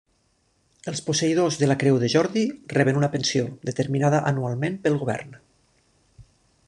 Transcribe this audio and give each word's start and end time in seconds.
Els 0.91 1.01
posseïdors 1.09 1.57
de 1.63 1.69
la 1.71 1.75
Creu 1.83 1.99
de 2.03 2.09
Jordi 2.13 2.45
reben 2.77 2.99
una 3.03 3.11
pensió, 3.17 3.45
determinada 3.71 4.23
anualment 4.33 4.81
pel 4.87 4.99
govern. 5.05 5.41